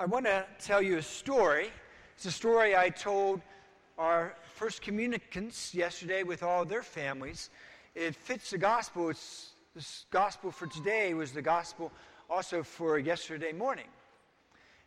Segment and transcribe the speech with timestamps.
[0.00, 1.68] I want to tell you a story.
[2.16, 3.42] It's a story I told
[3.98, 7.50] our first communicants yesterday with all their families.
[7.94, 9.10] It fits the gospel.
[9.10, 11.92] It's, the gospel for today was the gospel
[12.30, 13.88] also for yesterday morning.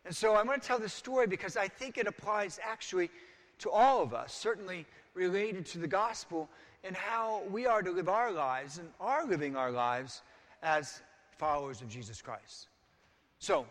[0.04, 3.11] And so I'm going to tell this story because I think it applies actually
[3.59, 4.84] to all of us, certainly
[5.14, 6.50] related to the gospel
[6.84, 10.23] and how we are to live our lives and are living our lives
[10.64, 11.04] as
[11.38, 12.68] followers of Jesus Christ.
[13.38, 13.68] So,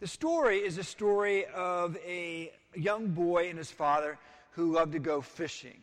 [0.00, 4.18] the story is a story of a young boy and his father
[4.50, 5.80] who loved to go fishing.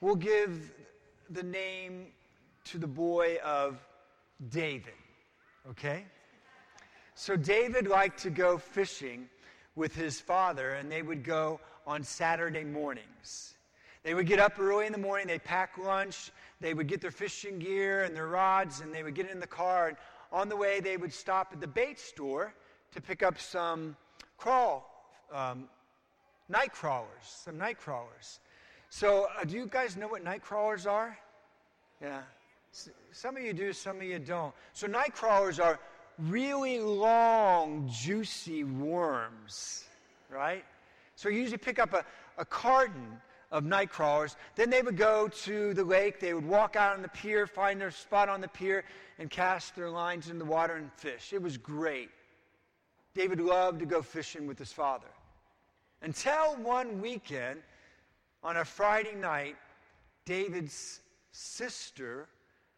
[0.00, 0.72] We'll give
[1.30, 2.06] the name
[2.66, 3.84] to the boy of
[4.50, 4.94] David,
[5.70, 6.04] okay?
[7.14, 9.28] So, David liked to go fishing
[9.76, 13.54] with his father, and they would go on Saturday mornings.
[14.02, 16.30] They would get up early in the morning, they'd pack lunch,
[16.60, 19.46] they would get their fishing gear and their rods, and they would get in the
[19.46, 19.88] car.
[19.88, 19.96] And
[20.32, 22.54] on the way, they would stop at the bait store
[22.94, 23.96] to pick up some
[24.38, 24.88] crawl,
[25.32, 25.68] um,
[26.48, 28.38] night crawlers, some night crawlers.
[28.88, 31.18] So, uh, do you guys know what night crawlers are?
[32.00, 32.22] Yeah.
[32.72, 34.54] S- some of you do, some of you don't.
[34.72, 35.80] So, night crawlers are
[36.18, 39.84] really long, juicy worms,
[40.30, 40.64] right?
[41.16, 42.04] So, you usually pick up a,
[42.38, 43.20] a carton
[43.50, 44.36] of night crawlers.
[44.54, 47.80] Then they would go to the lake, they would walk out on the pier, find
[47.80, 48.84] their spot on the pier,
[49.18, 51.32] and cast their lines in the water and fish.
[51.32, 52.10] It was great.
[53.14, 55.06] David loved to go fishing with his father.
[56.02, 57.62] Until one weekend,
[58.42, 59.56] on a Friday night,
[60.26, 61.00] David's
[61.32, 62.28] sister,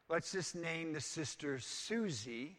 [0.08, 2.56] let's just name the sister Susie,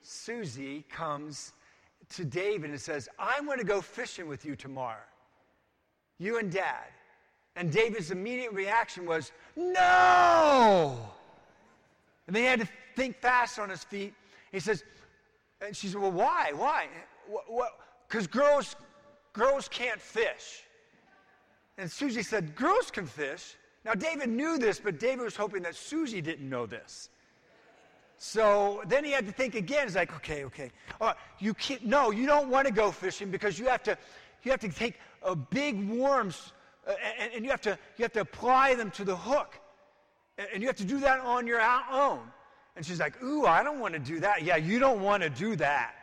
[0.00, 1.52] Susie comes
[2.10, 5.02] to David and says, I'm going to go fishing with you tomorrow.
[6.18, 6.86] You and dad.
[7.56, 10.96] And David's immediate reaction was, No!
[12.26, 14.14] And then he had to think fast on his feet.
[14.52, 14.84] He says,
[15.60, 16.52] and she said, Well, why?
[16.54, 16.88] Why?
[18.08, 18.76] Because girls,
[19.32, 20.62] girls can't fish.
[21.78, 23.56] And Susie said, Girls can fish.
[23.84, 27.08] Now, David knew this, but David was hoping that Susie didn't know this.
[28.18, 29.86] So then he had to think again.
[29.86, 30.70] He's like, okay, okay.
[31.00, 33.96] Uh, you can't, no, you don't want to go fishing because you have to,
[34.42, 36.52] you have to take a big worms
[36.86, 39.58] and, and, you, have to, you have to apply them to the hook.
[40.52, 42.20] And you have to do that on your own.
[42.76, 44.42] And she's like, Ooh, I don't want to do that.
[44.42, 45.94] Yeah, you don't want to do that.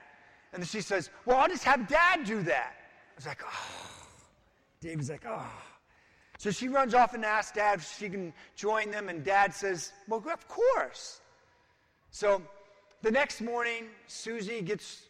[0.51, 2.73] And then she says, Well, I'll just have dad do that.
[2.75, 3.99] I was like, Oh.
[4.81, 5.45] David's like, Oh.
[6.39, 9.07] So she runs off and asks dad if she can join them.
[9.07, 11.21] And dad says, Well, of course.
[12.09, 12.41] So
[13.03, 15.03] the next morning, Susie gets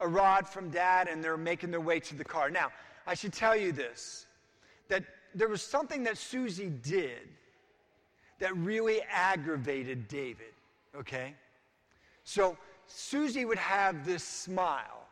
[0.00, 2.50] a rod from dad and they're making their way to the car.
[2.50, 2.68] Now,
[3.06, 4.26] I should tell you this
[4.88, 5.04] that
[5.34, 7.28] there was something that Susie did
[8.38, 10.55] that really aggravated David
[10.98, 11.34] okay?
[12.24, 15.06] So Susie would have this smile.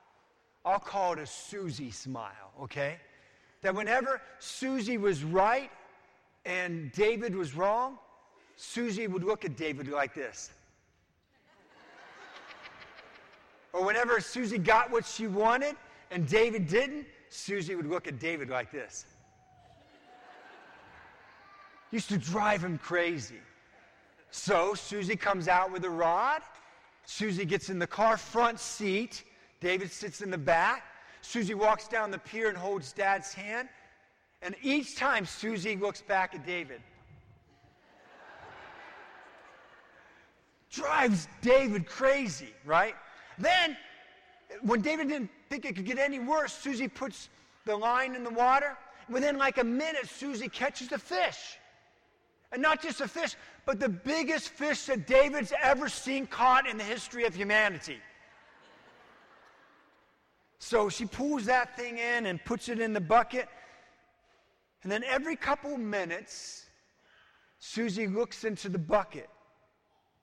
[0.65, 2.97] I'll call it a Susie smile, okay?
[3.63, 5.71] That whenever Susie was right
[6.45, 7.99] and David was wrong,
[8.57, 10.51] Susie would look at David like this.
[13.75, 15.75] or whenever Susie got what she wanted
[16.11, 19.05] and David didn't, Susie would look at David like this.
[21.91, 23.41] Used to drive him crazy.
[24.37, 26.43] So Susie comes out with a rod.
[27.07, 29.23] Susie gets in the car front seat.
[29.61, 30.83] David sits in the back.
[31.23, 33.69] Susie walks down the pier and holds dad's hand.
[34.43, 36.81] And each time Susie looks back at David.
[40.69, 42.97] Drives David crazy, right?
[43.39, 43.77] Then,
[44.63, 47.29] when David didn't think it could get any worse, Susie puts
[47.67, 48.77] the line in the water.
[49.09, 51.57] Within like a minute, Susie catches a fish.
[52.55, 53.35] And not just a fish,
[53.67, 57.99] but the biggest fish that David's ever seen caught in the history of humanity.
[60.61, 63.49] So she pulls that thing in and puts it in the bucket.
[64.85, 66.67] And then every couple minutes,
[67.59, 69.29] Susie looks into the bucket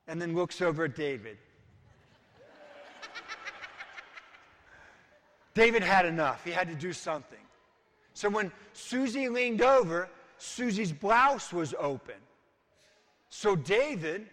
[0.08, 1.38] and then looks over at David.
[5.54, 6.46] David had enough.
[6.46, 7.44] He had to do something.
[8.14, 10.08] So when Susie leaned over,
[10.42, 12.16] Susie's blouse was open.
[13.30, 14.28] So David,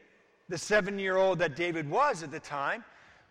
[0.49, 2.83] the seven year old that David was at the time,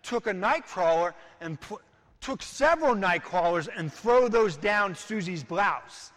[0.04, 1.82] took a night crawler and put,
[2.22, 6.12] took several night crawlers and throw those down Susie's blouse.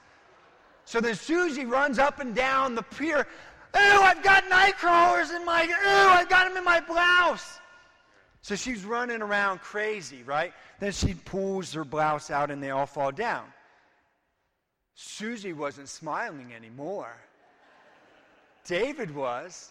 [0.85, 3.27] So then Susie runs up and down the pier.
[3.73, 7.59] Oh, I've got night crawlers in my, oh, I've got them in my blouse.
[8.43, 10.53] So she's running around crazy, right?
[10.79, 13.45] Then she pulls her blouse out and they all fall down.
[14.95, 17.17] Susie wasn't smiling anymore.
[18.65, 19.71] David was.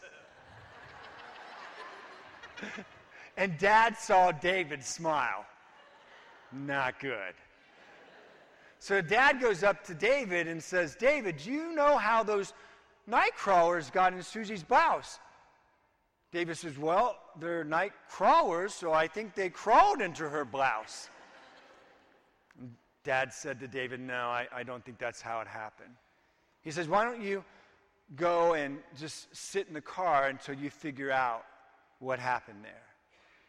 [3.37, 5.45] and dad saw David smile.
[6.51, 7.33] Not good.
[8.79, 12.53] So dad goes up to David and says, David, do you know how those
[13.07, 15.19] night crawlers got in Susie's blouse?
[16.31, 21.09] David says, Well, they're night crawlers, so I think they crawled into her blouse.
[23.09, 25.95] Dad said to David, No, I, I don't think that's how it happened.
[26.61, 27.43] He says, Why don't you
[28.15, 31.43] go and just sit in the car until you figure out
[31.97, 32.83] what happened there?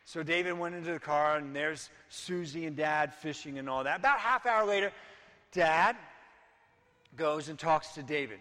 [0.07, 3.99] So David went into the car, and there's Susie and Dad fishing and all that.
[3.99, 4.93] About half hour later,
[5.53, 5.95] Dad
[7.15, 8.41] goes and talks to David.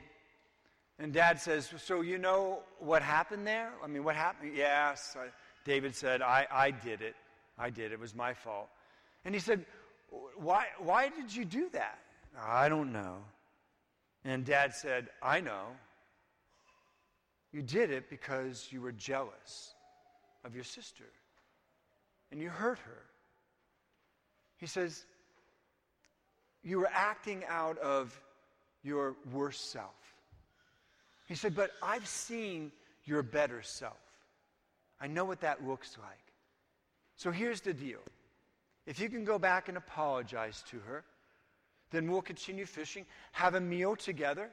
[1.00, 3.74] And Dad says, So you know what happened there?
[3.84, 4.54] I mean, what happened?
[4.56, 5.18] Yes.
[5.66, 7.18] David said, I, I did it.
[7.58, 7.92] I did.
[7.92, 8.70] It was my fault.
[9.26, 9.66] And he said,
[10.38, 12.00] why, why did you do that?
[12.40, 13.18] I don't know.
[14.26, 15.68] And Dad said, I know.
[17.52, 19.74] You did it because you were jealous
[20.46, 21.06] of your sister
[22.32, 23.02] and you hurt her.
[24.58, 25.06] He says,
[26.64, 28.20] You were acting out of
[28.84, 29.96] your worst self.
[31.28, 32.72] He said, But I've seen
[33.06, 33.98] your better self.
[35.02, 36.18] I know what that looks like.
[37.16, 38.00] So here's the deal
[38.90, 41.04] if you can go back and apologize to her,
[41.92, 44.50] then we'll continue fishing, have a meal together,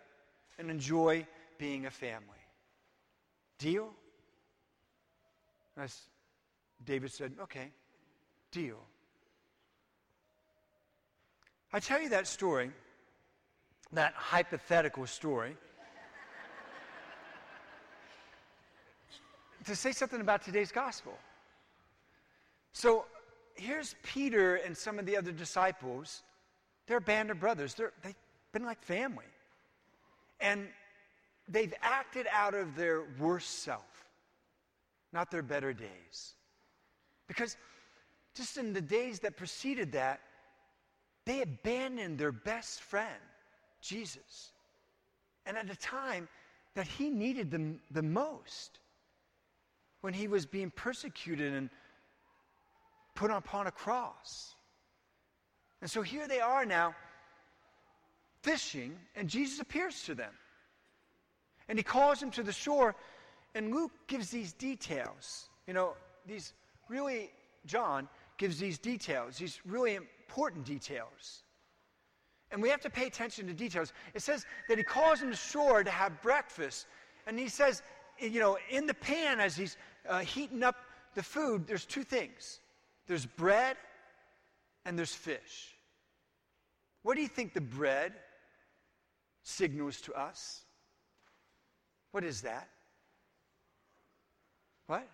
[0.59, 2.45] and enjoy being a family.
[3.59, 3.89] Deal?
[5.79, 6.03] As
[6.85, 7.71] David said, Okay,
[8.53, 8.77] deal.
[11.73, 12.71] I tell you that story,
[13.95, 15.57] that hypothetical story,
[19.65, 21.15] to say something about today's gospel.
[22.73, 23.07] So
[23.57, 26.23] here's Peter and some of the other disciples.
[26.87, 27.75] They're a band of brothers.
[27.75, 28.15] They're, they've
[28.53, 29.25] been like family.
[30.41, 30.69] And
[31.49, 34.07] they've acted out of their worst self,
[35.13, 36.35] not their better days.
[37.29, 37.57] Because
[38.35, 40.21] just in the days that preceded that,
[41.25, 43.09] they abandoned their best friend,
[43.81, 44.53] Jesus.
[45.45, 46.29] And at a time
[46.75, 48.79] that he needed them the most
[50.03, 51.71] when he was being persecuted and
[53.17, 54.55] put upon a cross.
[55.81, 56.95] And so here they are now
[58.43, 60.33] fishing, and Jesus appears to them.
[61.69, 62.95] And he calls them to the shore,
[63.55, 65.49] and Luke gives these details.
[65.67, 65.95] You know,
[66.27, 66.53] these
[66.89, 67.31] really,
[67.65, 68.09] John
[68.39, 71.43] gives these details, these really important details.
[72.53, 73.93] And we have to pay attention to details.
[74.15, 76.87] It says that he calls them to shore to have breakfast.
[77.27, 77.83] And he says,
[78.21, 79.77] you know, in the pan as he's
[80.09, 80.77] uh, heating up
[81.17, 82.61] the food, there's two things
[83.07, 83.77] there's bread
[84.85, 85.77] and there's fish.
[87.03, 88.13] What do you think the bread
[89.43, 90.63] signals to us?
[92.11, 92.69] What is that?
[94.87, 95.07] What?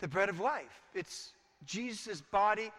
[0.00, 0.82] The bread of life.
[0.94, 1.32] It's
[1.64, 2.70] Jesus' body,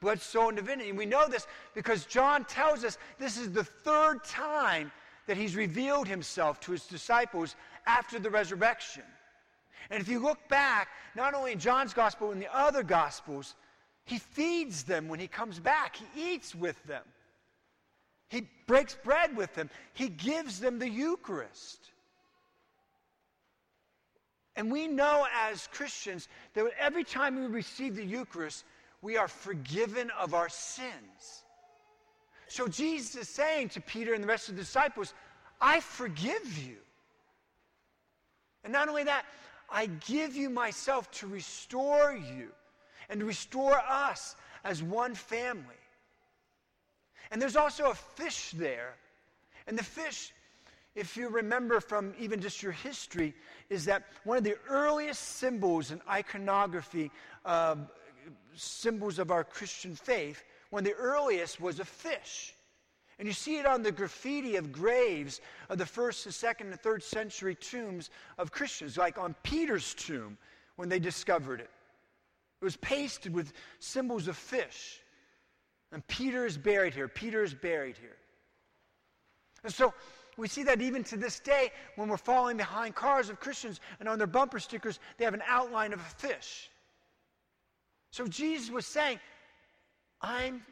[0.00, 0.90] blood, soul, and divinity.
[0.90, 4.92] And we know this because John tells us this is the third time
[5.26, 7.54] that he's revealed himself to his disciples
[7.86, 9.04] after the resurrection.
[9.88, 13.54] And if you look back, not only in John's gospel, but in the other gospels,
[14.04, 15.96] he feeds them when he comes back.
[15.96, 17.02] He eats with them.
[18.28, 19.70] He breaks bread with them.
[19.92, 21.90] He gives them the Eucharist.
[24.56, 28.64] And we know as Christians that every time we receive the Eucharist,
[29.02, 31.44] we are forgiven of our sins.
[32.48, 35.14] So Jesus is saying to Peter and the rest of the disciples,
[35.60, 36.76] I forgive you.
[38.64, 39.24] And not only that,
[39.70, 42.48] I give you myself to restore you
[43.08, 45.74] and to restore us as one family.
[47.30, 48.94] And there's also a fish there.
[49.66, 50.32] And the fish,
[50.94, 53.34] if you remember from even just your history,
[53.68, 57.10] is that one of the earliest symbols in iconography,
[57.44, 57.76] uh,
[58.54, 62.54] symbols of our Christian faith, one of the earliest was a fish.
[63.20, 66.80] And you see it on the graffiti of graves of the first, the second, and
[66.80, 68.08] third century tombs
[68.38, 70.38] of Christians, like on Peter's tomb
[70.76, 71.68] when they discovered it.
[72.62, 75.02] It was pasted with symbols of fish.
[75.92, 77.08] And Peter is buried here.
[77.08, 78.16] Peter is buried here.
[79.64, 79.92] And so
[80.38, 84.08] we see that even to this day, when we're following behind cars of Christians and
[84.08, 86.70] on their bumper stickers, they have an outline of a fish.
[88.12, 89.20] So Jesus was saying,
[90.22, 90.62] I'm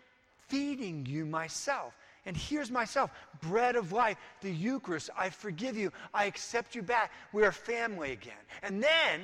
[0.46, 1.92] feeding you myself.
[2.28, 5.08] And here's myself bread of life, the Eucharist.
[5.16, 5.90] I forgive you.
[6.12, 7.10] I accept you back.
[7.32, 8.44] We're family again.
[8.62, 9.22] And then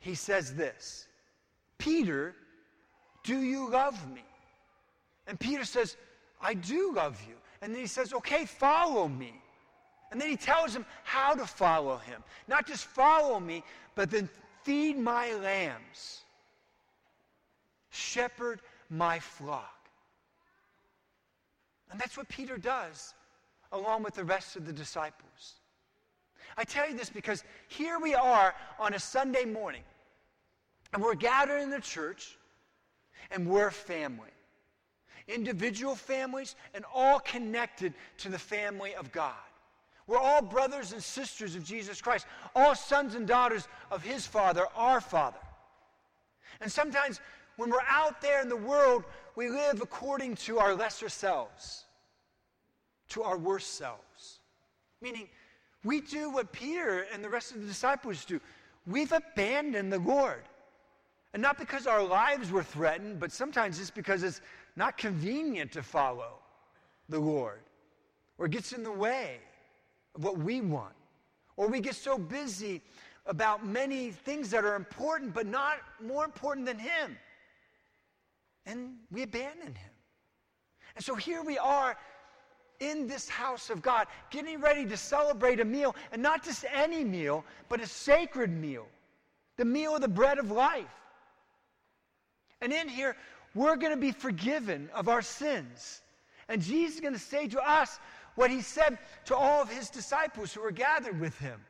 [0.00, 1.06] he says this
[1.78, 2.34] Peter,
[3.22, 4.24] do you love me?
[5.28, 5.96] And Peter says,
[6.42, 7.34] I do love you.
[7.62, 9.32] And then he says, Okay, follow me.
[10.10, 12.24] And then he tells him how to follow him.
[12.48, 13.62] Not just follow me,
[13.94, 14.28] but then
[14.64, 16.22] feed my lambs.
[17.90, 19.75] Shepherd my flock.
[21.90, 23.14] And that's what Peter does,
[23.72, 25.54] along with the rest of the disciples.
[26.56, 29.82] I tell you this because here we are on a Sunday morning,
[30.92, 32.36] and we're gathered in the church,
[33.30, 34.30] and we're family.
[35.28, 39.34] Individual families, and all connected to the family of God.
[40.06, 44.66] We're all brothers and sisters of Jesus Christ, all sons and daughters of His Father,
[44.76, 45.38] our Father.
[46.60, 47.20] And sometimes
[47.56, 49.04] when we're out there in the world,
[49.36, 51.84] we live according to our lesser selves,
[53.10, 54.40] to our worst selves.
[55.02, 55.28] Meaning,
[55.84, 58.40] we do what Peter and the rest of the disciples do.
[58.86, 60.42] We've abandoned the Lord.
[61.34, 64.40] And not because our lives were threatened, but sometimes it's because it's
[64.74, 66.38] not convenient to follow
[67.10, 67.60] the Lord,
[68.38, 69.36] or it gets in the way
[70.14, 70.94] of what we want.
[71.56, 72.80] Or we get so busy
[73.26, 77.18] about many things that are important, but not more important than Him.
[78.66, 79.90] And we abandon Him.
[80.96, 81.96] And so here we are
[82.80, 87.04] in this house of God, getting ready to celebrate a meal, and not just any
[87.04, 88.86] meal, but a sacred meal
[89.56, 90.84] the meal of the bread of life.
[92.60, 93.16] And in here,
[93.54, 96.02] we're going to be forgiven of our sins.
[96.48, 97.98] And Jesus is going to say to us
[98.34, 101.60] what he said to all of his disciples who were gathered with him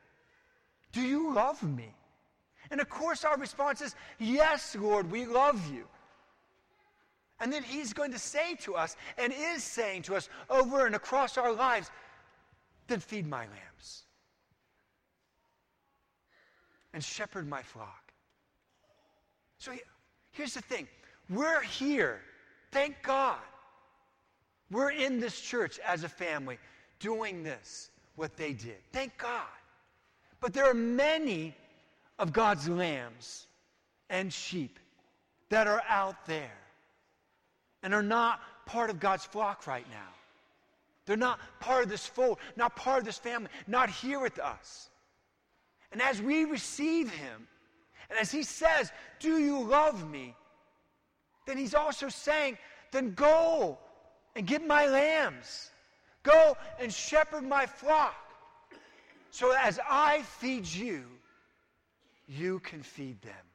[0.92, 1.94] Do you love me?
[2.70, 5.86] And of course, our response is, Yes, Lord, we love you.
[7.40, 10.95] And then he's going to say to us, and is saying to us over and
[10.95, 11.90] across our lives,
[12.87, 14.05] then feed my lambs
[16.95, 18.12] and shepherd my flock.
[19.59, 19.73] So
[20.31, 20.88] here's the thing
[21.28, 22.21] we're here,
[22.73, 23.38] thank God.
[24.71, 26.59] We're in this church as a family
[26.99, 28.78] doing this, what they did.
[28.93, 29.47] Thank God.
[30.40, 31.55] But there are many
[32.19, 33.47] of God's lambs
[34.11, 34.78] and sheep
[35.50, 36.59] that are out there
[37.87, 40.12] and are not part of God's flock right now.
[41.07, 44.90] They're not part of this fold, not part of this family, not here with us.
[45.93, 47.47] And as we receive Him,
[48.11, 48.90] and as He says,
[49.21, 50.35] Do you love me?
[51.47, 52.59] Then He's also saying,
[52.90, 53.78] Then go
[54.35, 55.71] and get my lambs.
[56.25, 58.16] Go and shepherd my flock.
[59.31, 61.05] So as I feed you,
[62.26, 63.47] you can feed them.